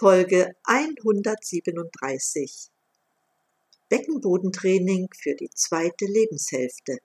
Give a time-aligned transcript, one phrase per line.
[0.00, 2.70] Folge 137.
[3.90, 6.96] Beckenbodentraining für die zweite Lebenshälfte.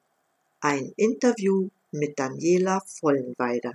[0.61, 3.73] Ein Interview mit Daniela Vollenweider.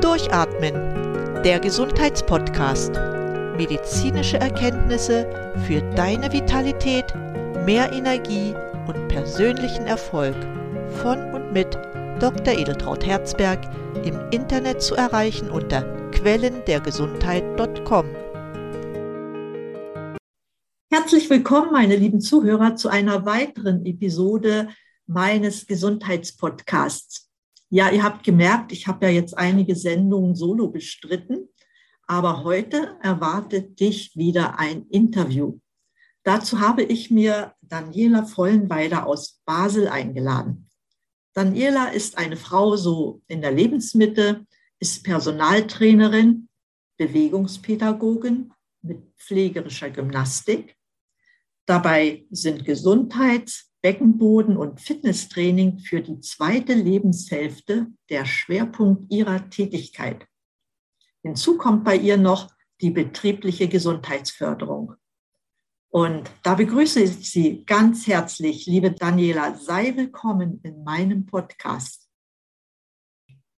[0.00, 0.74] Durchatmen,
[1.42, 2.92] der Gesundheitspodcast.
[3.56, 5.28] Medizinische Erkenntnisse
[5.66, 7.12] für deine Vitalität,
[7.66, 8.54] mehr Energie
[8.86, 10.36] und persönlichen Erfolg
[11.02, 11.76] von und mit
[12.20, 12.56] Dr.
[12.56, 13.68] Edeltraut Herzberg
[14.04, 18.06] im Internet zu erreichen unter quellendergesundheit.com.
[20.92, 24.68] Herzlich willkommen, meine lieben Zuhörer, zu einer weiteren Episode
[25.06, 27.28] meines Gesundheitspodcasts.
[27.68, 31.48] Ja, ihr habt gemerkt, ich habe ja jetzt einige Sendungen solo bestritten,
[32.06, 35.58] aber heute erwartet dich wieder ein Interview.
[36.22, 40.63] Dazu habe ich mir Daniela Vollenweider aus Basel eingeladen.
[41.34, 44.46] Daniela ist eine Frau so in der Lebensmitte,
[44.78, 46.48] ist Personaltrainerin,
[46.96, 48.52] Bewegungspädagogin
[48.82, 50.76] mit pflegerischer Gymnastik.
[51.66, 60.26] Dabei sind Gesundheits-, Beckenboden- und Fitnesstraining für die zweite Lebenshälfte der Schwerpunkt ihrer Tätigkeit.
[61.22, 62.50] Hinzu kommt bei ihr noch
[62.80, 64.94] die betriebliche Gesundheitsförderung.
[65.96, 69.54] Und da begrüße ich Sie ganz herzlich, liebe Daniela.
[69.54, 72.08] Sei willkommen in meinem Podcast.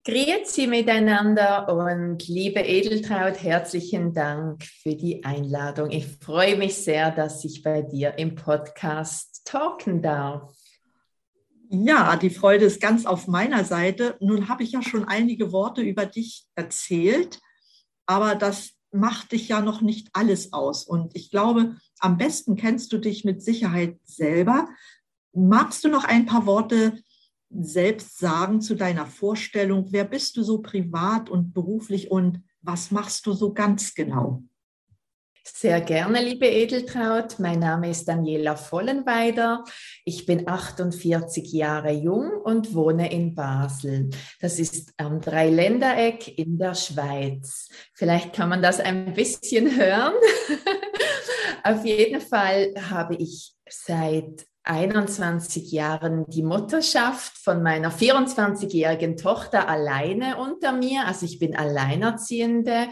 [0.03, 5.91] Grüezi miteinander und liebe Edeltraut, herzlichen Dank für die Einladung.
[5.91, 10.53] Ich freue mich sehr, dass ich bei dir im Podcast talken darf.
[11.69, 14.17] Ja, die Freude ist ganz auf meiner Seite.
[14.19, 17.39] Nun habe ich ja schon einige Worte über dich erzählt,
[18.05, 20.83] aber das macht dich ja noch nicht alles aus.
[20.83, 24.69] Und ich glaube, am besten kennst du dich mit Sicherheit selber.
[25.33, 26.99] Magst du noch ein paar Worte
[27.49, 29.87] selbst sagen zu deiner Vorstellung?
[29.91, 34.43] Wer bist du so privat und beruflich und was machst du so ganz genau?
[35.47, 37.37] Sehr gerne, liebe Edeltraut.
[37.37, 39.63] Mein Name ist Daniela Vollenweider.
[40.03, 44.09] Ich bin 48 Jahre jung und wohne in Basel.
[44.41, 47.69] Das ist am Dreiländereck in der Schweiz.
[47.93, 50.15] Vielleicht kann man das ein bisschen hören.
[51.63, 60.37] Auf jeden Fall habe ich seit 21 Jahren die Mutterschaft von meiner 24-jährigen Tochter alleine
[60.37, 61.05] unter mir.
[61.05, 62.87] Also ich bin Alleinerziehende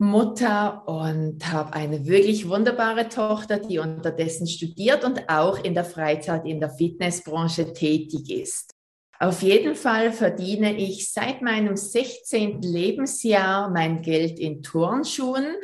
[0.00, 6.46] Mutter und habe eine wirklich wunderbare Tochter, die unterdessen studiert und auch in der Freizeit
[6.46, 8.74] in der Fitnessbranche tätig ist.
[9.18, 12.62] Auf jeden Fall verdiene ich seit meinem 16.
[12.62, 15.56] Lebensjahr mein Geld in Turnschuhen,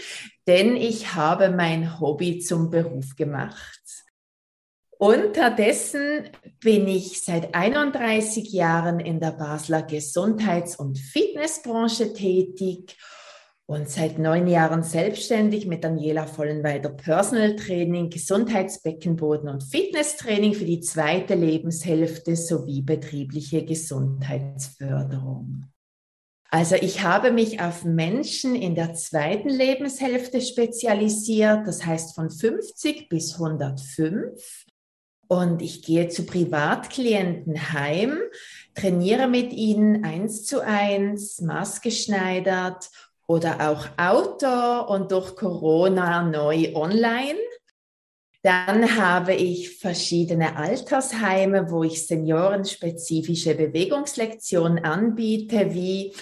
[0.46, 3.80] denn ich habe mein Hobby zum Beruf gemacht.
[4.98, 6.28] Unterdessen
[6.60, 12.98] bin ich seit 31 Jahren in der Basler Gesundheits- und Fitnessbranche tätig
[13.66, 20.80] und seit neun Jahren selbstständig mit Daniela Vollenweider Personal Training, Gesundheitsbeckenboden und Fitnesstraining für die
[20.80, 25.64] zweite Lebenshälfte sowie betriebliche Gesundheitsförderung.
[26.48, 33.08] Also ich habe mich auf Menschen in der zweiten Lebenshälfte spezialisiert, das heißt von 50
[33.08, 34.64] bis 105.
[35.28, 38.16] Und ich gehe zu Privatklienten heim,
[38.76, 42.90] trainiere mit ihnen eins zu eins, maßgeschneidert
[43.26, 47.38] oder auch Outdoor und durch Corona neu online.
[48.42, 56.14] Dann habe ich verschiedene Altersheime, wo ich seniorenspezifische Bewegungslektionen anbiete, wie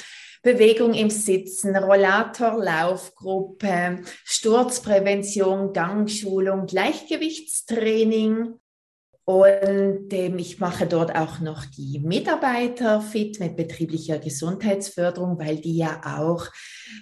[0.43, 8.55] Bewegung im Sitzen, Rollator, Laufgruppe, Sturzprävention, Gangschulung, Gleichgewichtstraining.
[9.27, 15.79] Und ähm, ich mache dort auch noch die Mitarbeiter fit mit betrieblicher Gesundheitsförderung, weil die
[15.79, 16.47] ja auch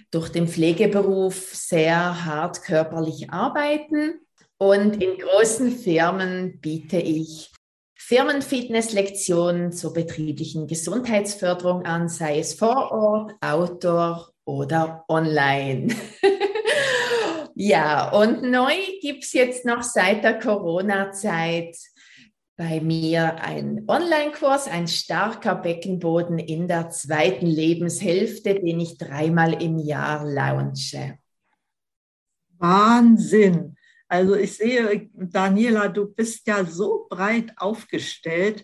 [0.09, 4.21] durch den Pflegeberuf sehr hart körperlich arbeiten.
[4.57, 7.51] Und in großen Firmen biete ich
[7.97, 15.93] Firmenfitnesslektionen zur betrieblichen Gesundheitsförderung an, sei es vor Ort, outdoor oder online.
[17.55, 21.75] ja, und neu gibt es jetzt noch seit der Corona-Zeit
[22.55, 29.79] bei mir ein Online-Kurs, ein starker Beckenboden in der zweiten Lebenshälfte, den ich dreimal im
[29.79, 31.17] Jahr launche.
[32.57, 33.75] Wahnsinn.
[34.07, 38.63] Also ich sehe, Daniela, du bist ja so breit aufgestellt.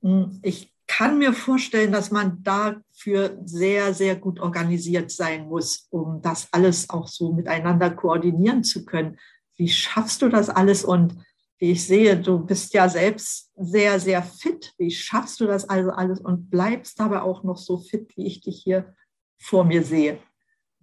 [0.00, 6.22] Hm, ich kann mir vorstellen, dass man dafür sehr, sehr gut organisiert sein muss, um
[6.22, 9.18] das alles auch so miteinander koordinieren zu können.
[9.56, 11.16] Wie schaffst du das alles und
[11.58, 14.74] wie ich sehe, du bist ja selbst sehr, sehr fit.
[14.78, 18.42] Wie schaffst du das also alles und bleibst dabei auch noch so fit, wie ich
[18.42, 18.94] dich hier
[19.38, 20.18] vor mir sehe?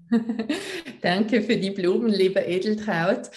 [1.01, 3.29] Danke für die Blumen, lieber Edeltraut.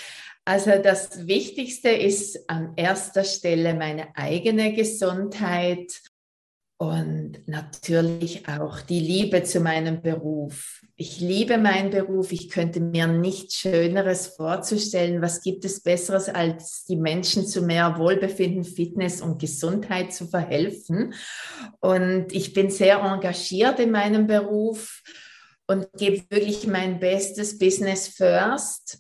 [0.45, 6.01] Also das Wichtigste ist an erster Stelle meine eigene Gesundheit
[6.79, 10.83] und natürlich auch die Liebe zu meinem Beruf.
[10.97, 12.33] Ich liebe meinen Beruf.
[12.33, 15.23] Ich könnte mir nichts Schöneres vorzustellen.
[15.23, 21.15] Was gibt es Besseres, als die Menschen zu mehr Wohlbefinden, Fitness und Gesundheit zu verhelfen?
[21.81, 25.03] Und ich bin sehr engagiert in meinem Beruf
[25.67, 28.99] und gebe wirklich mein bestes Business first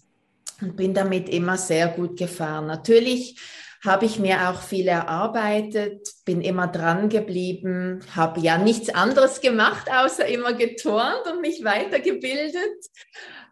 [0.62, 2.66] und bin damit immer sehr gut gefahren.
[2.66, 3.38] Natürlich
[3.84, 9.88] habe ich mir auch viel erarbeitet, bin immer dran geblieben, habe ja nichts anderes gemacht,
[9.90, 12.86] außer immer geturnt und mich weitergebildet.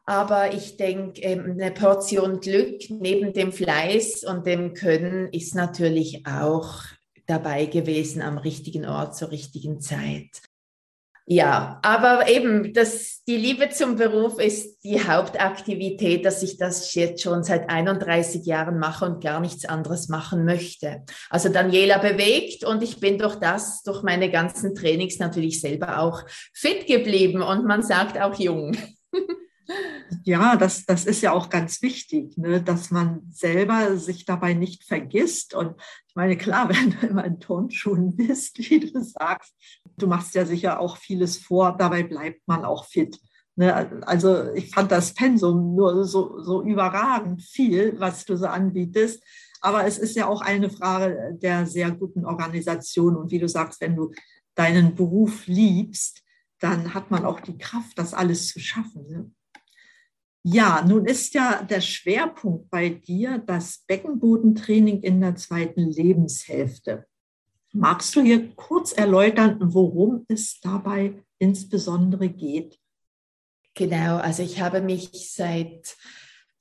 [0.06, 6.82] Aber ich denke, eine Portion Glück neben dem Fleiß und dem Können ist natürlich auch
[7.26, 10.42] dabei gewesen am richtigen Ort zur richtigen Zeit.
[11.26, 17.22] Ja, aber eben, das, die Liebe zum Beruf ist die Hauptaktivität, dass ich das jetzt
[17.22, 21.02] schon seit 31 Jahren mache und gar nichts anderes machen möchte.
[21.30, 26.22] Also Daniela bewegt und ich bin durch das, durch meine ganzen Trainings natürlich selber auch
[26.52, 28.76] fit geblieben und man sagt auch jung.
[30.24, 34.84] Ja, das, das ist ja auch ganz wichtig, ne, dass man selber sich dabei nicht
[34.84, 35.54] vergisst.
[35.54, 35.74] Und
[36.08, 39.54] ich meine, klar, wenn du immer in Turnschuhen bist, wie du sagst,
[39.96, 43.18] du machst ja sicher auch vieles vor, dabei bleibt man auch fit.
[43.56, 44.02] Ne?
[44.06, 49.22] Also ich fand das Pensum nur so, so überragend viel, was du so anbietest.
[49.60, 53.16] Aber es ist ja auch eine Frage der sehr guten Organisation.
[53.16, 54.12] Und wie du sagst, wenn du
[54.54, 56.22] deinen Beruf liebst,
[56.60, 59.06] dann hat man auch die Kraft, das alles zu schaffen.
[59.08, 59.30] Ne?
[60.42, 67.06] Ja, nun ist ja der Schwerpunkt bei dir das Beckenbodentraining in der zweiten Lebenshälfte.
[67.76, 72.78] Magst du hier kurz erläutern, worum es dabei insbesondere geht?
[73.74, 75.96] Genau, also ich habe mich seit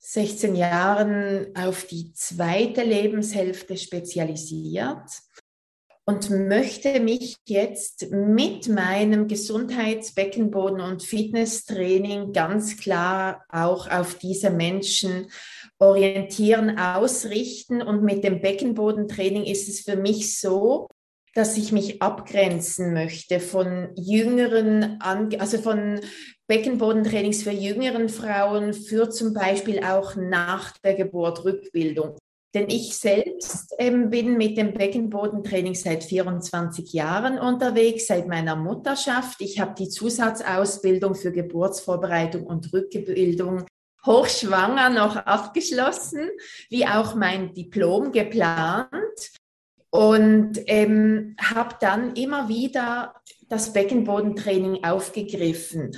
[0.00, 5.08] 16 Jahren auf die zweite Lebenshälfte spezialisiert
[6.04, 15.30] und möchte mich jetzt mit meinem Gesundheitsbeckenboden und Fitnesstraining ganz klar auch auf diese Menschen
[15.78, 17.82] orientieren, ausrichten.
[17.82, 20.88] Und mit dem Beckenbodentraining ist es für mich so,
[21.34, 26.00] dass ich mich abgrenzen möchte von jüngeren, also von
[26.46, 32.16] Beckenbodentrainings für jüngeren Frauen, für zum Beispiel auch nach der Geburt Rückbildung.
[32.54, 39.40] Denn ich selbst ähm, bin mit dem Beckenbodentraining seit 24 Jahren unterwegs, seit meiner Mutterschaft.
[39.40, 43.66] Ich habe die Zusatzausbildung für Geburtsvorbereitung und Rückbildung
[44.06, 46.28] hochschwanger noch abgeschlossen,
[46.70, 49.32] wie auch mein Diplom geplant
[49.94, 53.14] und ähm, habe dann immer wieder
[53.48, 55.96] das Beckenbodentraining aufgegriffen.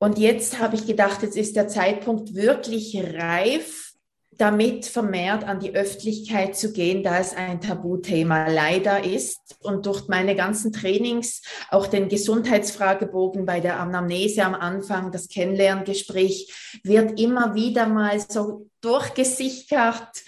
[0.00, 3.92] Und jetzt habe ich gedacht, jetzt ist der Zeitpunkt wirklich reif,
[4.32, 9.38] damit vermehrt an die Öffentlichkeit zu gehen, da es ein Tabuthema leider ist.
[9.60, 16.80] Und durch meine ganzen Trainings, auch den Gesundheitsfragebogen bei der Anamnese am Anfang, das Kennenlerngespräch,
[16.82, 20.24] wird immer wieder mal so durchgesichert.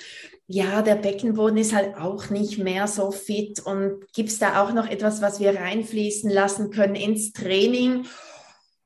[0.50, 4.72] Ja, der Beckenboden ist halt auch nicht mehr so fit und gibt es da auch
[4.72, 8.06] noch etwas, was wir reinfließen lassen können ins Training?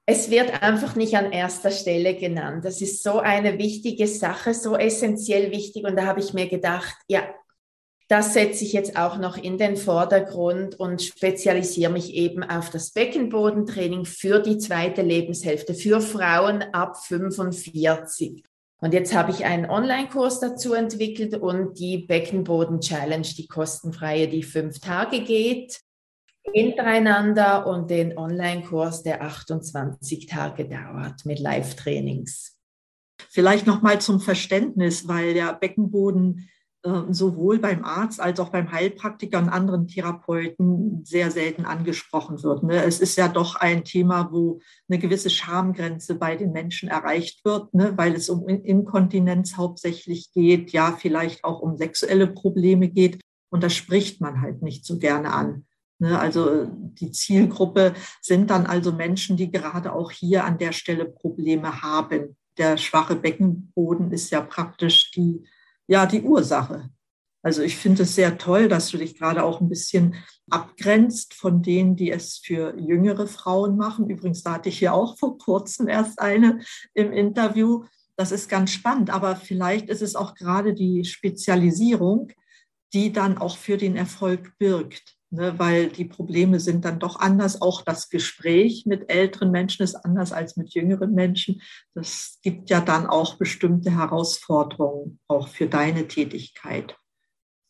[0.05, 2.65] es wird einfach nicht an erster Stelle genannt.
[2.65, 5.85] Das ist so eine wichtige Sache, so essentiell wichtig.
[5.85, 7.23] Und da habe ich mir gedacht, ja,
[8.09, 12.91] das setze ich jetzt auch noch in den Vordergrund und spezialisiere mich eben auf das
[12.91, 18.43] Beckenbodentraining für die zweite Lebenshälfte, für Frauen ab 45.
[18.83, 24.81] Und jetzt habe ich einen Online-Kurs dazu entwickelt und die Beckenboden-Challenge, die kostenfreie, die fünf
[24.81, 25.81] Tage geht
[26.53, 32.59] hintereinander und den Online-Kurs, der 28 Tage dauert mit Live-Trainings.
[33.31, 36.49] Vielleicht noch mal zum Verständnis, weil der Beckenboden
[37.11, 42.65] sowohl beim Arzt als auch beim Heilpraktiker und anderen Therapeuten sehr selten angesprochen wird.
[42.65, 42.83] Ne?
[42.83, 47.73] Es ist ja doch ein Thema, wo eine gewisse Schamgrenze bei den Menschen erreicht wird,
[47.73, 47.93] ne?
[47.97, 53.21] weil es um Inkontinenz hauptsächlich geht, ja, vielleicht auch um sexuelle Probleme geht.
[53.51, 55.67] Und das spricht man halt nicht so gerne an.
[56.03, 61.05] Ne, also die Zielgruppe sind dann also Menschen, die gerade auch hier an der Stelle
[61.05, 62.37] Probleme haben.
[62.59, 65.47] Der schwache Beckenboden ist ja praktisch die,
[65.87, 66.91] ja, die Ursache.
[67.45, 70.15] Also ich finde es sehr toll, dass du dich gerade auch ein bisschen
[70.49, 74.09] abgrenzt von denen, die es für jüngere Frauen machen.
[74.09, 76.61] Übrigens, da hatte ich hier auch vor kurzem erst eine
[76.95, 77.85] im Interview.
[78.17, 82.31] Das ist ganz spannend, aber vielleicht ist es auch gerade die Spezialisierung,
[82.93, 85.17] die dann auch für den Erfolg birgt.
[85.33, 87.61] Ne, weil die Probleme sind dann doch anders.
[87.61, 91.61] Auch das Gespräch mit älteren Menschen ist anders als mit jüngeren Menschen.
[91.95, 96.97] Das gibt ja dann auch bestimmte Herausforderungen, auch für deine Tätigkeit.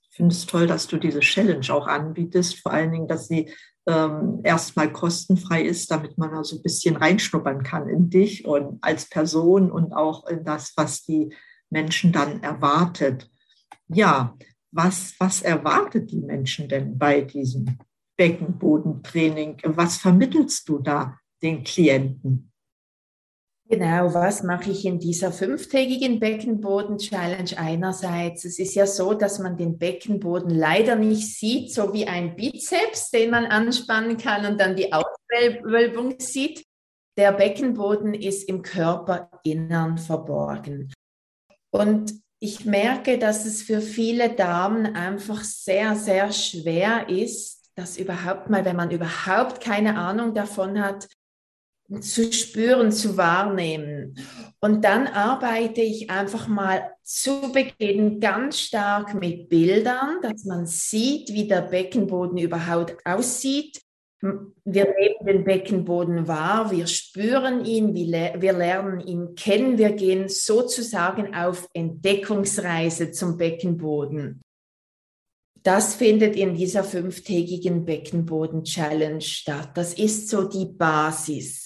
[0.03, 3.51] Ich finde es toll, dass du diese Challenge auch anbietest, vor allen Dingen, dass sie
[3.87, 9.09] ähm, erstmal kostenfrei ist, damit man also ein bisschen reinschnuppern kann in dich und als
[9.09, 11.35] Person und auch in das, was die
[11.71, 13.31] Menschen dann erwartet.
[13.89, 14.37] Ja,
[14.73, 17.79] was, was erwartet die Menschen denn bei diesem
[18.17, 19.59] Beckenbodentraining?
[19.65, 22.53] Was vermittelst du da den Klienten?
[23.69, 27.57] Genau, was mache ich in dieser fünftägigen Beckenboden-Challenge?
[27.57, 32.37] Einerseits, es ist ja so, dass man den Beckenboden leider nicht sieht, so wie ein
[32.37, 36.67] Bizeps, den man anspannen kann und dann die Auswölbung sieht.
[37.17, 40.93] Der Beckenboden ist im Körperinnern verborgen.
[41.71, 48.51] Und ich merke, dass es für viele Damen einfach sehr, sehr schwer ist, das überhaupt
[48.51, 51.07] mal, wenn man überhaupt keine Ahnung davon hat,
[52.01, 54.19] zu spüren, zu wahrnehmen.
[54.59, 61.33] Und dann arbeite ich einfach mal zu Beginn ganz stark mit Bildern, dass man sieht,
[61.33, 63.81] wie der Beckenboden überhaupt aussieht.
[64.23, 71.35] Wir nehmen den Beckenboden wahr, wir spüren ihn, wir lernen ihn kennen, wir gehen sozusagen
[71.35, 74.41] auf Entdeckungsreise zum Beckenboden.
[75.65, 79.71] Das findet in dieser fünftägigen Beckenboden-Challenge statt.
[79.75, 81.62] Das ist so die Basis.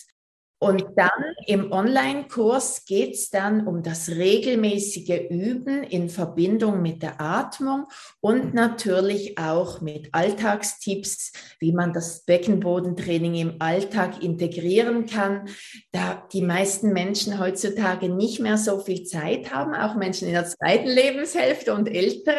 [0.67, 7.21] Und dann im Online-Kurs geht es dann um das regelmäßige Üben in Verbindung mit der
[7.21, 7.85] Atmung
[8.21, 11.31] und natürlich auch mit Alltagstipps,
[11.61, 15.49] wie man das Beckenbodentraining im Alltag integrieren kann,
[15.93, 20.47] da die meisten Menschen heutzutage nicht mehr so viel Zeit haben, auch Menschen in der
[20.47, 22.35] zweiten Lebenshälfte und ältere,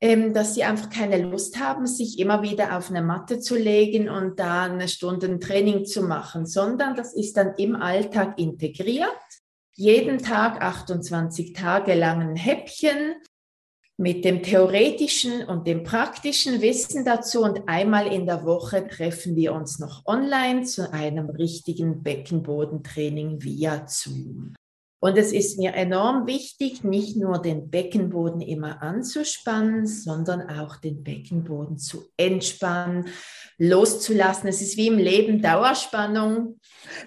[0.00, 4.38] dass sie einfach keine Lust haben, sich immer wieder auf eine Matte zu legen und
[4.38, 9.08] da eine Stunde Training zu machen, sondern das ist dann im Alltag integriert.
[9.74, 13.14] Jeden Tag 28 Tage lang ein Häppchen
[13.96, 19.52] mit dem theoretischen und dem praktischen Wissen dazu und einmal in der Woche treffen wir
[19.52, 24.54] uns noch online zu einem richtigen Beckenbodentraining via Zoom.
[25.00, 31.04] Und es ist mir enorm wichtig, nicht nur den Beckenboden immer anzuspannen, sondern auch den
[31.04, 33.06] Beckenboden zu entspannen,
[33.58, 34.48] loszulassen.
[34.48, 36.58] Es ist wie im Leben Dauerspannung.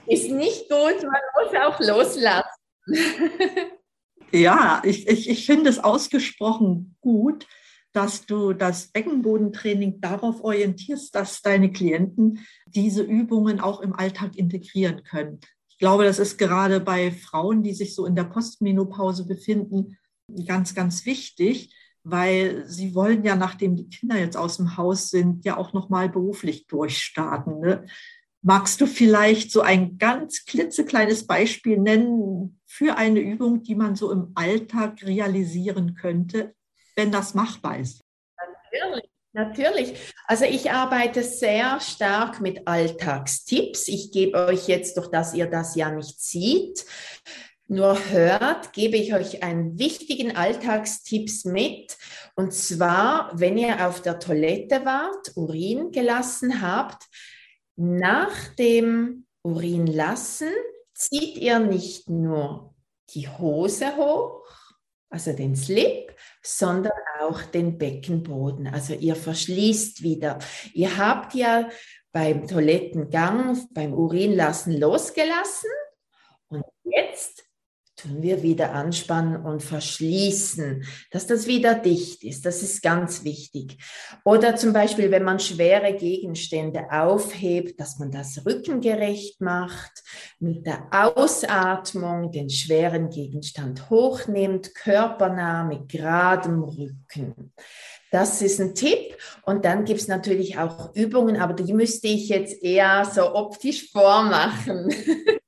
[0.07, 2.47] Ist nicht gut, man muss auch loslassen.
[4.31, 7.45] ja, ich, ich, ich finde es ausgesprochen gut,
[7.91, 15.03] dass du das Beckenbodentraining darauf orientierst, dass deine Klienten diese Übungen auch im Alltag integrieren
[15.03, 15.41] können
[15.81, 19.97] glaube, das ist gerade bei Frauen, die sich so in der Postmenopause befinden,
[20.45, 25.43] ganz, ganz wichtig, weil sie wollen ja, nachdem die Kinder jetzt aus dem Haus sind,
[25.43, 27.59] ja auch nochmal beruflich durchstarten.
[27.59, 27.85] Ne?
[28.41, 34.11] Magst du vielleicht so ein ganz klitzekleines Beispiel nennen für eine Übung, die man so
[34.11, 36.55] im Alltag realisieren könnte,
[36.95, 38.01] wenn das machbar ist?
[38.71, 39.10] Natürlich.
[39.33, 39.93] Natürlich.
[40.27, 43.87] Also ich arbeite sehr stark mit Alltagstipps.
[43.87, 46.85] Ich gebe euch jetzt, durch dass ihr das ja nicht seht,
[47.67, 51.97] nur hört, gebe ich euch einen wichtigen Alltagstipps mit.
[52.35, 57.05] Und zwar, wenn ihr auf der Toilette wart, Urin gelassen habt,
[57.77, 60.49] nach dem Urin lassen
[60.93, 62.75] zieht ihr nicht nur
[63.11, 64.45] die Hose hoch,
[65.09, 66.90] also den Slip, sondern
[67.21, 68.67] auch den Beckenboden.
[68.67, 70.39] Also ihr verschließt wieder.
[70.73, 71.69] Ihr habt ja
[72.11, 75.69] beim Toilettengang, beim Urinlassen losgelassen
[76.49, 77.45] und jetzt
[78.01, 82.45] tun wir wieder anspannen und verschließen, dass das wieder dicht ist.
[82.45, 83.77] Das ist ganz wichtig.
[84.25, 90.03] Oder zum Beispiel, wenn man schwere Gegenstände aufhebt, dass man das rückengerecht macht,
[90.39, 97.53] mit der Ausatmung den schweren Gegenstand hochnimmt, körpernah mit geradem Rücken.
[98.11, 99.17] Das ist ein Tipp.
[99.43, 103.89] Und dann gibt es natürlich auch Übungen, aber die müsste ich jetzt eher so optisch
[103.91, 104.93] vormachen.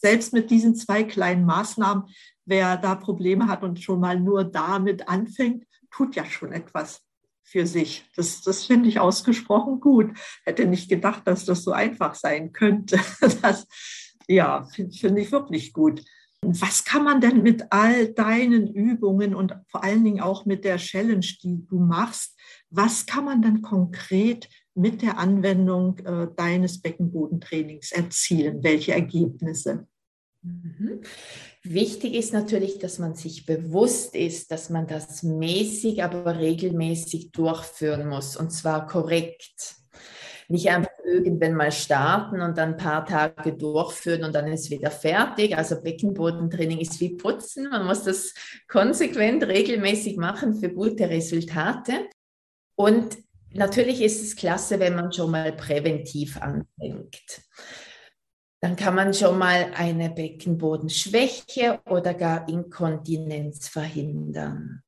[0.00, 2.04] selbst mit diesen zwei kleinen Maßnahmen,
[2.44, 7.02] wer da Probleme hat und schon mal nur damit anfängt, tut ja schon etwas
[7.42, 8.04] für sich.
[8.16, 10.10] Das, das finde ich ausgesprochen gut.
[10.44, 12.98] Hätte nicht gedacht, dass das so einfach sein könnte.
[13.42, 13.66] Das,
[14.28, 16.02] ja, finde find ich wirklich gut.
[16.42, 20.76] Was kann man denn mit all deinen Übungen und vor allen Dingen auch mit der
[20.76, 22.36] Challenge, die du machst,
[22.70, 28.62] was kann man dann konkret mit der Anwendung äh, deines Beckenbodentrainings erzielen?
[28.62, 29.86] Welche Ergebnisse?
[30.42, 31.00] Mhm.
[31.62, 38.08] Wichtig ist natürlich, dass man sich bewusst ist, dass man das mäßig, aber regelmäßig durchführen
[38.08, 39.76] muss und zwar korrekt.
[40.48, 44.92] Nicht einfach irgendwann mal starten und dann ein paar Tage durchführen und dann ist wieder
[44.92, 45.56] fertig.
[45.56, 47.68] Also Beckenbodentraining ist wie Putzen.
[47.70, 48.32] Man muss das
[48.68, 52.08] konsequent, regelmäßig machen für gute Resultate.
[52.76, 53.16] Und
[53.56, 57.42] natürlich ist es klasse, wenn man schon mal präventiv anfängt
[58.60, 64.82] dann kann man schon mal eine Beckenbodenschwäche oder gar Inkontinenz verhindern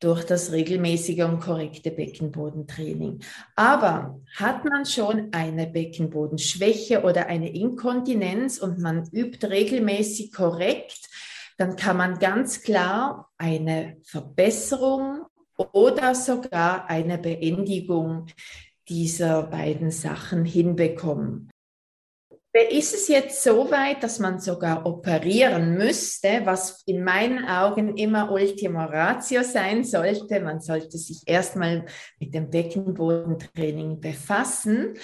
[0.00, 3.20] durch das regelmäßige und korrekte Beckenbodentraining.
[3.54, 11.08] Aber hat man schon eine Beckenbodenschwäche oder eine Inkontinenz und man übt regelmäßig korrekt,
[11.56, 15.22] dann kann man ganz klar eine Verbesserung
[15.72, 18.26] oder sogar eine Beendigung
[18.88, 21.52] dieser beiden Sachen hinbekommen.
[22.54, 28.30] Ist es jetzt so weit, dass man sogar operieren müsste, was in meinen Augen immer
[28.30, 30.38] Ultima Ratio sein sollte?
[30.38, 31.86] Man sollte sich erstmal
[32.20, 34.98] mit dem Beckenbodentraining befassen.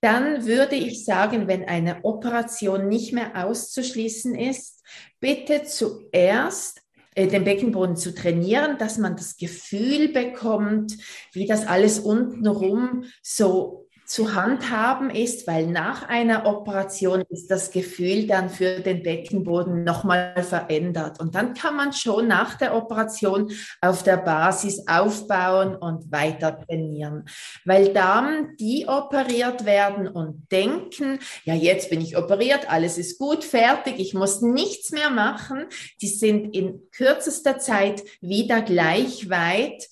[0.00, 4.84] Dann würde ich sagen, wenn eine Operation nicht mehr auszuschließen ist,
[5.18, 6.81] bitte zuerst
[7.16, 10.96] den Beckenboden zu trainieren, dass man das Gefühl bekommt,
[11.32, 13.81] wie das alles untenrum so
[14.12, 20.42] zu handhaben ist, weil nach einer Operation ist das Gefühl dann für den Beckenboden nochmal
[20.42, 21.18] verändert.
[21.18, 23.50] Und dann kann man schon nach der Operation
[23.80, 27.24] auf der Basis aufbauen und weiter trainieren.
[27.64, 33.44] Weil Damen, die operiert werden und denken, ja, jetzt bin ich operiert, alles ist gut,
[33.44, 35.64] fertig, ich muss nichts mehr machen,
[36.02, 39.88] die sind in kürzester Zeit wieder gleich weit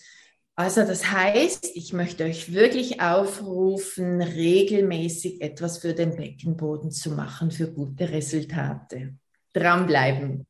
[0.60, 7.50] also das heißt, ich möchte euch wirklich aufrufen, regelmäßig etwas für den Beckenboden zu machen,
[7.50, 9.14] für gute Resultate.
[9.54, 10.46] Dranbleiben.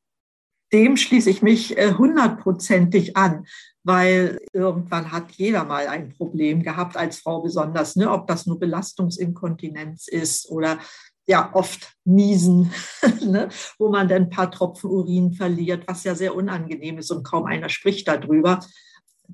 [0.72, 3.46] Dem schließe ich mich äh, hundertprozentig an,
[3.84, 8.10] weil irgendwann hat jeder mal ein Problem gehabt, als Frau besonders, ne?
[8.10, 10.80] ob das nur Belastungsinkontinenz ist oder
[11.28, 12.72] ja oft Niesen,
[13.24, 13.48] ne?
[13.78, 17.46] wo man dann ein paar Tropfen Urin verliert, was ja sehr unangenehm ist und kaum
[17.46, 18.58] einer spricht darüber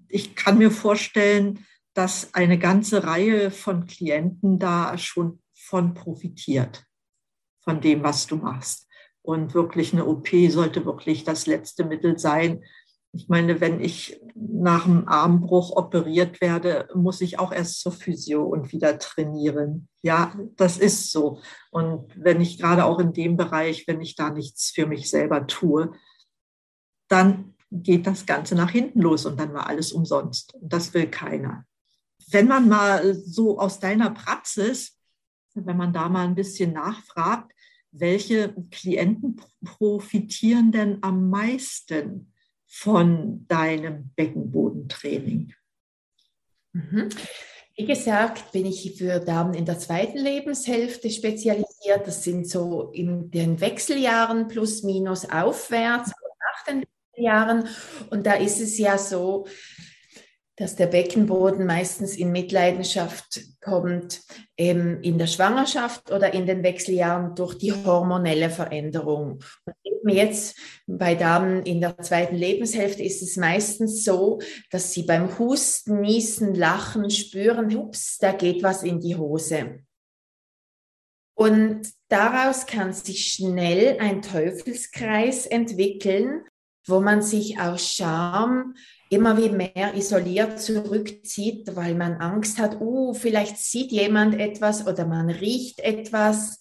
[0.09, 6.85] ich kann mir vorstellen, dass eine ganze Reihe von Klienten da schon von profitiert,
[7.63, 8.87] von dem, was du machst.
[9.23, 12.63] Und wirklich eine OP sollte wirklich das letzte Mittel sein.
[13.13, 18.45] Ich meine, wenn ich nach einem Armbruch operiert werde, muss ich auch erst zur Physio
[18.45, 19.89] und wieder trainieren.
[20.03, 21.41] Ja, das ist so.
[21.71, 25.47] Und wenn ich gerade auch in dem Bereich, wenn ich da nichts für mich selber
[25.47, 25.93] tue,
[27.09, 30.55] dann geht das Ganze nach hinten los und dann war alles umsonst.
[30.55, 31.67] Und das will keiner.
[32.31, 34.99] Wenn man mal so aus deiner Praxis,
[35.55, 37.53] wenn man da mal ein bisschen nachfragt,
[37.93, 42.33] welche Klienten profitieren denn am meisten
[42.67, 45.55] von deinem Beckenbodentraining?
[46.73, 47.09] Mhm.
[47.79, 52.07] Wie gesagt, bin ich für Damen in der zweiten Lebenshälfte spezialisiert.
[52.07, 56.09] Das sind so in den Wechseljahren plus minus aufwärts.
[56.09, 56.85] Nach den
[57.17, 57.69] Jahren.
[58.11, 59.47] Und da ist es ja so,
[60.57, 64.23] dass der Beckenboden meistens in Mitleidenschaft kommt
[64.57, 69.41] ähm, in der Schwangerschaft oder in den Wechseljahren durch die hormonelle Veränderung.
[69.65, 74.39] Und jetzt bei Damen in der zweiten Lebenshälfte ist es meistens so,
[74.71, 79.81] dass sie beim Husten, Niesen, Lachen spüren, hups, da geht was in die Hose.
[81.35, 86.45] Und daraus kann sich schnell ein Teufelskreis entwickeln,
[86.87, 88.75] wo man sich aus Scham
[89.11, 95.07] immer wie mehr isoliert zurückzieht, weil man Angst hat, uh, vielleicht sieht jemand etwas oder
[95.07, 96.59] man riecht etwas.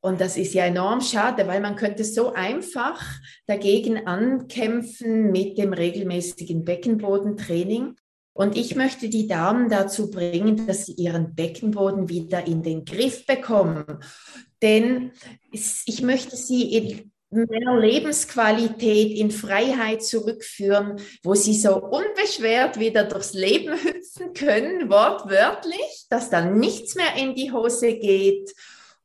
[0.00, 3.00] Und das ist ja enorm schade, weil man könnte so einfach
[3.46, 7.94] dagegen ankämpfen mit dem regelmäßigen Beckenbodentraining.
[8.34, 13.26] Und ich möchte die Damen dazu bringen, dass sie ihren Beckenboden wieder in den Griff
[13.26, 13.84] bekommen.
[14.62, 15.12] Denn
[15.52, 23.74] ich möchte sie mehr Lebensqualität in Freiheit zurückführen, wo sie so unbeschwert wieder durchs Leben
[23.74, 28.54] hüpfen können, wortwörtlich, dass dann nichts mehr in die Hose geht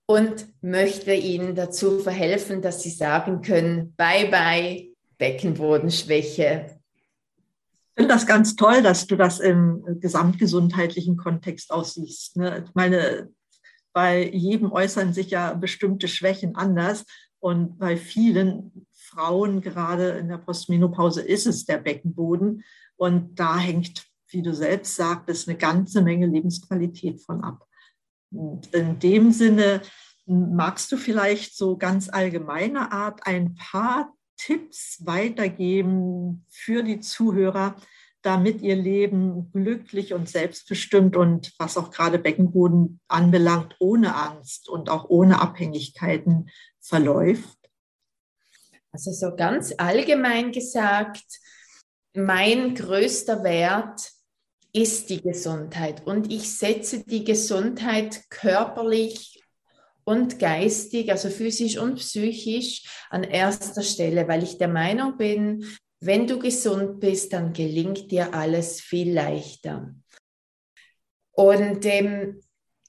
[0.05, 6.77] und möchte ihnen dazu verhelfen, dass sie sagen können, bye bye Beckenbodenschwäche.
[7.95, 12.37] Ich finde das ganz toll, dass du das im gesamtgesundheitlichen Kontext aussiehst.
[12.37, 12.63] Ne?
[12.65, 13.29] Ich meine,
[13.91, 17.03] bei jedem äußern sich ja bestimmte Schwächen anders.
[17.39, 22.63] Und bei vielen Frauen, gerade in der Postmenopause, ist es der Beckenboden.
[22.95, 27.67] Und da hängt, wie du selbst sagtest, eine ganze Menge Lebensqualität von ab.
[28.31, 29.81] Und in dem Sinne
[30.25, 37.75] magst du vielleicht so ganz allgemeine Art ein paar Tipps weitergeben für die Zuhörer,
[38.21, 44.89] damit ihr Leben glücklich und selbstbestimmt und was auch gerade Beckenboden anbelangt, ohne Angst und
[44.89, 46.49] auch ohne Abhängigkeiten
[46.87, 47.57] verläuft?
[48.91, 51.25] Also so ganz allgemein gesagt,
[52.13, 54.11] mein größter Wert
[54.73, 59.43] ist die Gesundheit und ich setze die Gesundheit körperlich
[60.03, 65.65] und geistig, also physisch und psychisch an erster Stelle, weil ich der Meinung bin,
[65.99, 69.93] wenn du gesund bist, dann gelingt dir alles viel leichter.
[71.31, 72.41] Und ähm,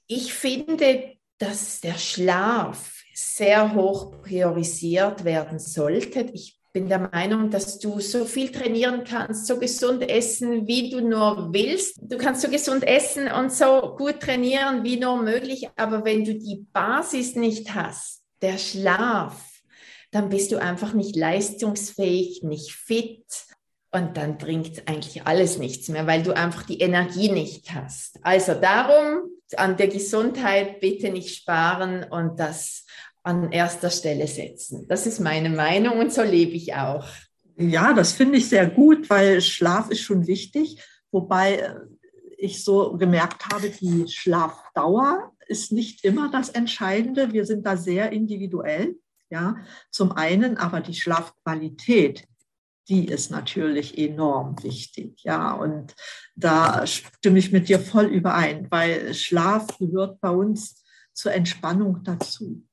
[0.07, 6.21] ich finde, dass der Schlaf sehr hoch priorisiert werden sollte.
[6.33, 11.01] Ich bin der Meinung, dass du so viel trainieren kannst, so gesund essen, wie du
[11.01, 11.97] nur willst.
[12.01, 15.67] Du kannst so gesund essen und so gut trainieren, wie nur möglich.
[15.75, 19.43] Aber wenn du die Basis nicht hast, der Schlaf,
[20.11, 23.25] dann bist du einfach nicht leistungsfähig, nicht fit.
[23.91, 28.19] Und dann bringt eigentlich alles nichts mehr, weil du einfach die Energie nicht hast.
[28.21, 29.23] Also darum
[29.57, 32.85] an der Gesundheit bitte nicht sparen und das
[33.23, 34.87] an erster Stelle setzen.
[34.87, 37.05] Das ist meine Meinung und so lebe ich auch.
[37.57, 40.81] Ja, das finde ich sehr gut, weil Schlaf ist schon wichtig.
[41.11, 41.75] Wobei äh,
[42.37, 47.33] ich so gemerkt habe, die Schlafdauer ist nicht immer das Entscheidende.
[47.33, 48.95] Wir sind da sehr individuell.
[49.31, 49.57] Ja,
[49.91, 52.25] zum einen, aber die Schlafqualität,
[52.87, 55.21] die ist natürlich enorm wichtig.
[55.23, 55.93] Ja, und
[56.35, 62.63] da stimme ich mit dir voll überein, weil Schlaf gehört bei uns zur Entspannung dazu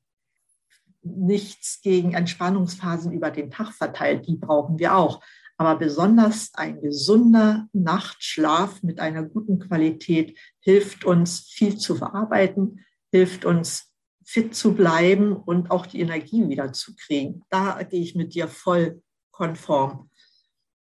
[1.14, 5.22] nichts gegen Entspannungsphasen über den Tag verteilt, die brauchen wir auch.
[5.58, 13.44] Aber besonders ein gesunder Nachtschlaf mit einer guten Qualität hilft uns viel zu verarbeiten, hilft
[13.44, 13.92] uns
[14.24, 17.42] fit zu bleiben und auch die Energie wieder zu kriegen.
[17.48, 20.10] Da gehe ich mit dir voll konform.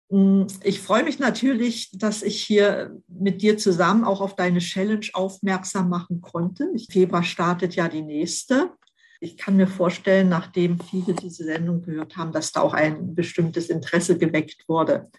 [0.10, 5.08] Hm, ich freue mich natürlich, dass ich hier mit dir zusammen auch auf deine Challenge
[5.14, 6.72] aufmerksam machen konnte.
[6.90, 8.72] Februar startet ja die nächste
[9.20, 13.70] ich kann mir vorstellen, nachdem viele diese Sendung gehört haben, dass da auch ein bestimmtes
[13.70, 15.10] Interesse geweckt wurde.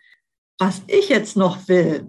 [0.59, 2.06] Was ich jetzt noch will,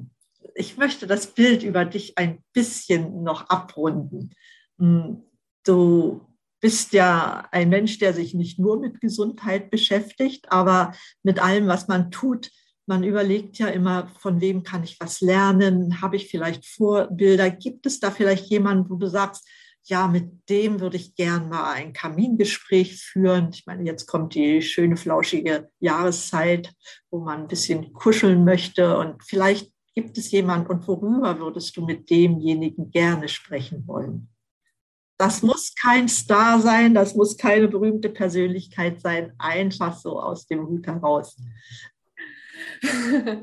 [0.56, 4.32] ich möchte das Bild über dich ein bisschen noch abrunden.
[4.80, 5.24] Hm,
[5.64, 6.22] du
[6.60, 11.88] bist ja ein Mensch, der sich nicht nur mit Gesundheit beschäftigt, aber mit allem, was
[11.88, 12.50] man tut.
[12.88, 16.02] Man überlegt ja immer, von wem kann ich was lernen?
[16.02, 17.50] Habe ich vielleicht Vorbilder?
[17.52, 19.48] Gibt es da vielleicht jemanden, wo du sagst,
[19.88, 23.50] ja, mit dem würde ich gern mal ein Kamingespräch führen.
[23.54, 26.74] Ich meine, jetzt kommt die schöne, flauschige Jahreszeit,
[27.10, 28.98] wo man ein bisschen kuscheln möchte.
[28.98, 34.30] Und vielleicht gibt es jemand und worüber würdest du mit demjenigen gerne sprechen wollen?
[35.18, 40.68] Das muss kein Star sein, das muss keine berühmte Persönlichkeit sein, einfach so aus dem
[40.68, 41.38] Hut heraus.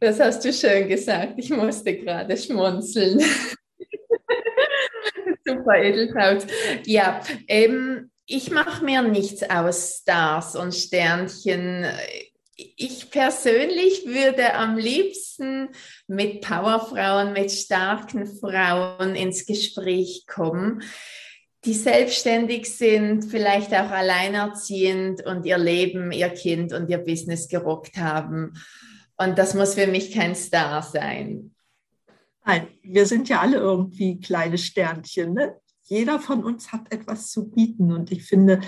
[0.00, 1.34] Das hast du schön gesagt.
[1.36, 3.22] Ich musste gerade schmunzeln.
[5.56, 6.46] Super, Edeltraut.
[6.84, 11.86] Ja, ähm, ich mache mir nichts aus Stars und Sternchen.
[12.56, 15.70] Ich persönlich würde am liebsten
[16.06, 20.82] mit Powerfrauen, mit starken Frauen ins Gespräch kommen,
[21.64, 27.96] die selbstständig sind, vielleicht auch alleinerziehend und ihr Leben, ihr Kind und ihr Business gerockt
[27.96, 28.54] haben.
[29.16, 31.51] Und das muss für mich kein Star sein.
[32.44, 35.34] Nein, wir sind ja alle irgendwie kleine Sternchen.
[35.34, 35.56] Ne?
[35.84, 37.92] Jeder von uns hat etwas zu bieten.
[37.92, 38.60] Und ich finde,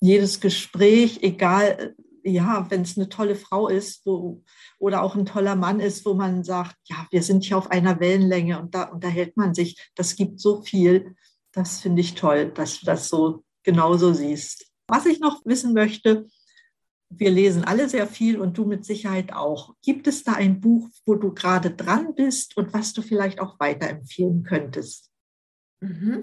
[0.00, 4.42] jedes Gespräch, egal, ja, wenn es eine tolle Frau ist wo,
[4.78, 8.00] oder auch ein toller Mann ist, wo man sagt, ja, wir sind hier auf einer
[8.00, 11.14] Wellenlänge und da unterhält man sich, das gibt so viel.
[11.52, 14.66] Das finde ich toll, dass du das so genauso siehst.
[14.88, 16.26] Was ich noch wissen möchte,
[17.08, 19.74] wir lesen alle sehr viel und du mit Sicherheit auch.
[19.82, 23.58] Gibt es da ein Buch, wo du gerade dran bist und was du vielleicht auch
[23.60, 25.10] weiterempfehlen könntest?
[25.80, 26.22] Mhm.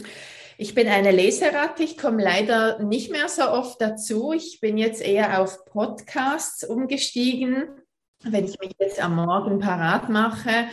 [0.58, 1.84] Ich bin eine Leseratte.
[1.84, 4.34] Ich komme leider nicht mehr so oft dazu.
[4.34, 7.68] Ich bin jetzt eher auf Podcasts umgestiegen,
[8.24, 10.68] wenn ich mich jetzt am Morgen parat mache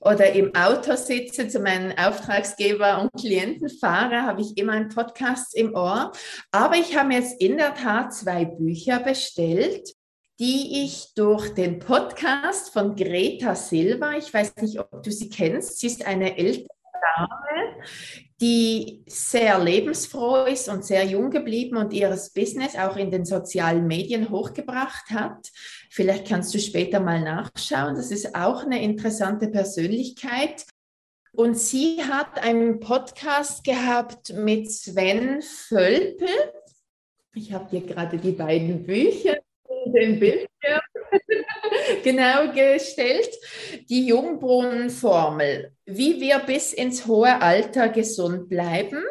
[0.00, 5.56] oder im Auto sitze, zu meinen Auftragsgeber und Klienten fahre, habe ich immer einen Podcast
[5.56, 6.12] im Ohr.
[6.50, 9.94] Aber ich habe jetzt in der Tat zwei Bücher bestellt
[10.40, 15.80] die ich durch den Podcast von Greta Silva, ich weiß nicht, ob du sie kennst,
[15.80, 16.68] sie ist eine ältere
[17.16, 17.82] Dame,
[18.40, 23.86] die sehr lebensfroh ist und sehr jung geblieben und ihres Business auch in den sozialen
[23.88, 25.48] Medien hochgebracht hat.
[25.88, 27.96] Vielleicht kannst du später mal nachschauen.
[27.96, 30.66] Das ist auch eine interessante Persönlichkeit.
[31.32, 36.28] Und sie hat einen Podcast gehabt mit Sven Völpel.
[37.34, 39.36] Ich habe hier gerade die beiden Bücher
[39.84, 40.80] in den Bildschirm
[42.02, 43.30] genau gestellt.
[43.88, 49.02] Die Jungbrunnenformel, wie wir bis ins hohe Alter gesund bleiben,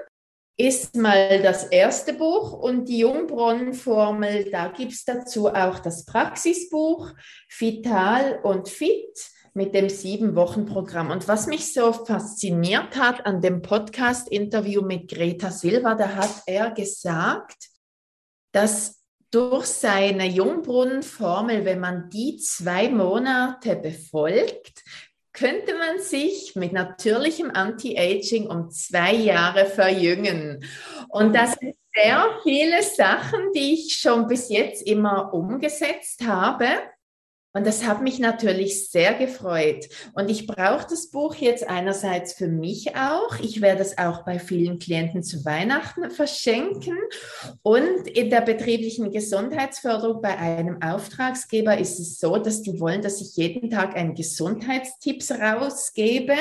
[0.58, 7.12] ist mal das erste Buch und die Jungbrunnenformel, da gibt es dazu auch das Praxisbuch
[7.56, 9.20] Vital und Fit
[9.54, 11.12] mit dem Sieben-Wochen-Programm.
[11.12, 16.72] Und was mich so fasziniert hat an dem Podcast-Interview mit Greta Silva, da hat er
[16.72, 17.70] gesagt,
[18.52, 24.84] dass durch seine Jungbrunnenformel, wenn man die zwei Monate befolgt,
[25.38, 30.66] könnte man sich mit natürlichem Anti-Aging um zwei Jahre verjüngen.
[31.10, 36.66] Und das sind sehr viele Sachen, die ich schon bis jetzt immer umgesetzt habe.
[37.54, 39.88] Und das hat mich natürlich sehr gefreut.
[40.14, 43.40] Und ich brauche das Buch jetzt einerseits für mich auch.
[43.40, 46.98] Ich werde es auch bei vielen Klienten zu Weihnachten verschenken.
[47.64, 53.22] Und in der betrieblichen Gesundheitsförderung bei einem Auftragsgeber ist es so, dass die wollen, dass
[53.22, 56.36] ich jeden Tag einen Gesundheitstipps rausgebe.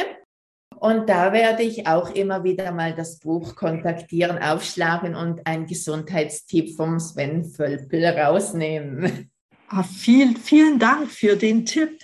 [0.78, 6.76] Und da werde ich auch immer wieder mal das Buch kontaktieren, aufschlagen und einen Gesundheitstipp
[6.76, 9.30] vom Sven Völpel rausnehmen.
[9.68, 11.98] Ah, viel, vielen Dank für den Tipp.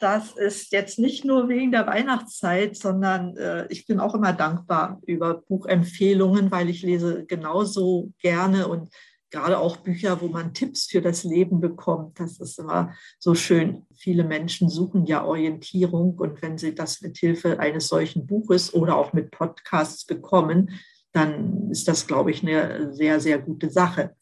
[0.00, 5.00] Das ist jetzt nicht nur wegen der Weihnachtszeit, sondern äh, ich bin auch immer dankbar
[5.06, 8.90] über Buchempfehlungen, weil ich lese genauso gerne und
[9.30, 12.18] gerade auch Bücher, wo man Tipps für das Leben bekommt.
[12.18, 13.86] Das ist immer so schön.
[13.94, 18.96] Viele Menschen suchen ja Orientierung und wenn sie das mit Hilfe eines solchen Buches oder
[18.96, 20.80] auch mit Podcasts bekommen,
[21.12, 24.16] dann ist das, glaube ich, eine sehr, sehr gute Sache.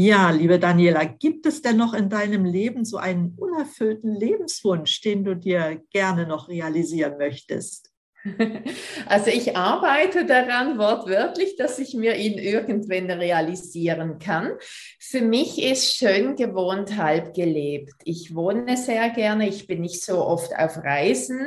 [0.00, 5.24] Ja, liebe Daniela, gibt es denn noch in deinem Leben so einen unerfüllten Lebenswunsch, den
[5.24, 7.92] du dir gerne noch realisieren möchtest?
[9.06, 14.52] Also ich arbeite daran wortwörtlich, dass ich mir ihn irgendwann realisieren kann.
[14.98, 17.94] Für mich ist schön gewohnt halb gelebt.
[18.04, 21.40] Ich wohne sehr gerne, ich bin nicht so oft auf Reisen.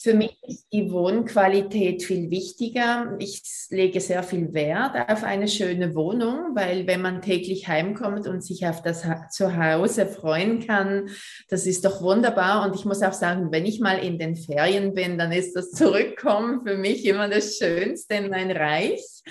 [0.00, 3.16] Für mich ist die Wohnqualität viel wichtiger.
[3.18, 8.42] Ich lege sehr viel Wert auf eine schöne Wohnung, weil wenn man täglich heimkommt und
[8.42, 11.08] sich auf das Zuhause freuen kann,
[11.48, 12.66] das ist doch wunderbar.
[12.66, 15.70] Und ich muss auch sagen, wenn ich mal in den Ferien bin, dann ist das
[15.70, 19.22] zurück zurückkommen für mich immer das Schönste in mein Reich.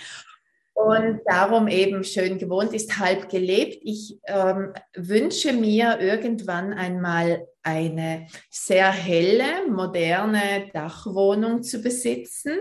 [0.73, 3.79] Und darum eben schön gewohnt ist, halb gelebt.
[3.81, 12.57] Ich ähm, wünsche mir irgendwann einmal eine sehr helle, moderne Dachwohnung zu besitzen,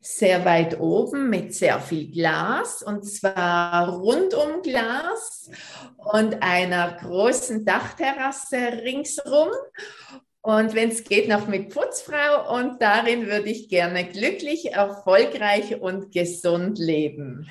[0.00, 5.50] sehr weit oben mit sehr viel Glas und zwar rundum Glas
[5.98, 9.50] und einer großen Dachterrasse ringsrum
[10.42, 12.58] und wenn es geht, noch mit Putzfrau.
[12.58, 17.50] Und darin würde ich gerne glücklich, erfolgreich und gesund leben.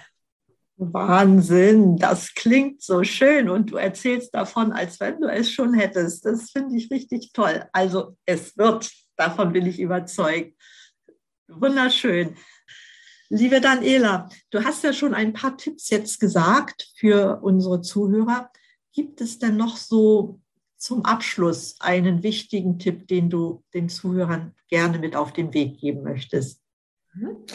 [0.77, 6.25] Wahnsinn, das klingt so schön und du erzählst davon, als wenn du es schon hättest.
[6.25, 7.65] Das finde ich richtig toll.
[7.73, 10.53] Also es wird, davon bin ich überzeugt.
[11.49, 12.37] Wunderschön.
[13.27, 18.49] Liebe Daniela, du hast ja schon ein paar Tipps jetzt gesagt für unsere Zuhörer.
[18.93, 20.39] Gibt es denn noch so
[20.79, 26.03] zum Abschluss einen wichtigen Tipp, den du den Zuhörern gerne mit auf den Weg geben
[26.03, 26.61] möchtest?
[27.13, 27.45] Mhm.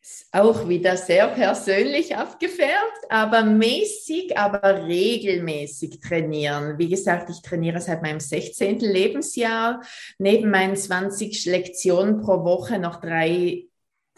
[0.00, 6.78] Ist auch wieder sehr persönlich abgefärbt, aber mäßig, aber regelmäßig trainieren.
[6.78, 8.78] Wie gesagt, ich trainiere seit meinem 16.
[8.80, 9.82] Lebensjahr.
[10.18, 13.67] Neben meinen 20 Lektionen pro Woche noch drei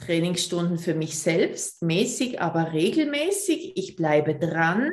[0.00, 3.72] Trainingsstunden für mich selbst, mäßig, aber regelmäßig.
[3.76, 4.90] Ich bleibe dran.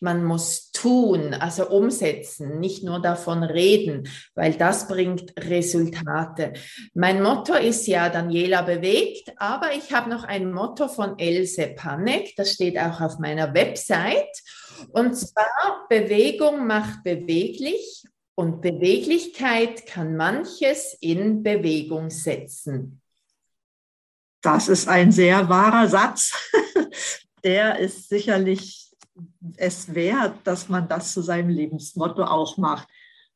[0.00, 6.52] Man muss tun, also umsetzen, nicht nur davon reden, weil das bringt Resultate.
[6.94, 12.34] Mein Motto ist ja Daniela bewegt, aber ich habe noch ein Motto von Else Panek,
[12.36, 14.42] das steht auch auf meiner Website.
[14.92, 22.99] Und zwar, Bewegung macht beweglich und Beweglichkeit kann manches in Bewegung setzen.
[24.42, 26.32] Das ist ein sehr wahrer Satz.
[27.44, 28.90] Der ist sicherlich
[29.56, 32.88] es wert, dass man das zu seinem Lebensmotto auch macht.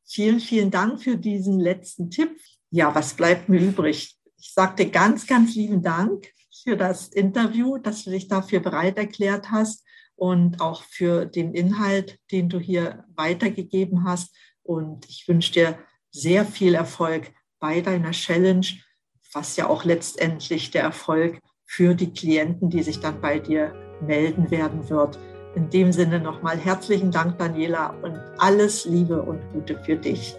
[0.07, 2.39] Vielen, vielen Dank für diesen letzten Tipp.
[2.71, 4.17] Ja, was bleibt mir übrig?
[4.39, 6.27] Ich sagte ganz, ganz lieben Dank
[6.63, 9.85] für das Interview, dass du dich dafür bereit erklärt hast
[10.17, 14.35] und auch für den Inhalt, den du hier weitergegeben hast.
[14.63, 15.79] Und ich wünsche dir
[16.11, 18.67] sehr viel Erfolg bei deiner Challenge
[19.35, 24.51] was ja auch letztendlich der Erfolg für die Klienten, die sich dann bei dir melden
[24.51, 25.19] werden wird.
[25.55, 30.37] In dem Sinne nochmal herzlichen Dank, Daniela, und alles Liebe und Gute für dich.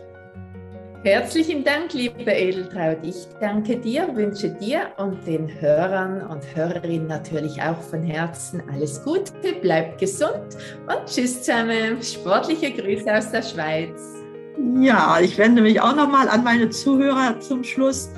[1.03, 2.97] Herzlichen Dank, liebe Edeltraut.
[3.03, 9.03] Ich danke dir, wünsche dir und den Hörern und Hörerinnen natürlich auch von Herzen alles
[9.03, 9.31] Gute,
[9.61, 12.01] bleibt gesund und tschüss zusammen.
[12.01, 14.24] Sportliche Grüße aus der Schweiz.
[14.57, 18.09] Ja, ich wende mich auch nochmal an meine Zuhörer zum Schluss.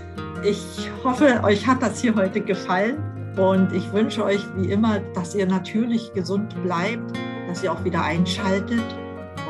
[0.44, 2.98] Ich hoffe, euch hat das hier heute gefallen
[3.38, 8.04] und ich wünsche euch wie immer, dass ihr natürlich gesund bleibt, dass ihr auch wieder
[8.04, 8.84] einschaltet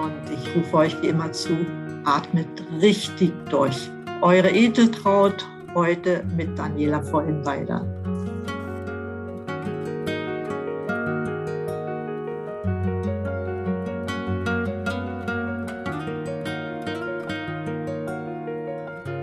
[0.01, 1.57] und ich rufe euch wie immer zu,
[2.05, 2.47] atmet
[2.81, 3.89] richtig durch.
[4.21, 5.45] Eure Edeltraut
[5.75, 7.85] heute mit Daniela Vollenweider.